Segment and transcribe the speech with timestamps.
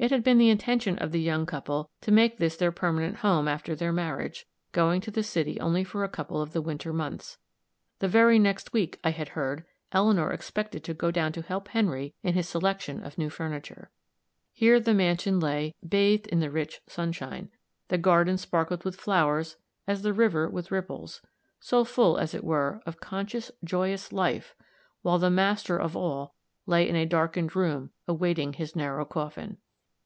[0.00, 3.48] It had been the intention of the young couple to make this their permanent home
[3.48, 7.36] after their marriage, going to the city only for a couple of the winter months.
[7.98, 12.14] The very next week, I had heard, Eleanor expected to go down to help Henry
[12.22, 13.90] in his selection of new furniture.
[14.52, 17.50] Here the mansion lay, bathed in the rich sunshine;
[17.88, 19.56] the garden sparkled with flowers
[19.88, 21.22] as the river with ripples,
[21.58, 24.54] so full, as it were, of conscious, joyous life,
[25.02, 26.34] while the master of all
[26.66, 29.56] lay in a darkened room awaiting his narrow coffin.